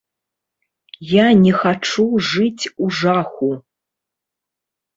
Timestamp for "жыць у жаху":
2.31-3.53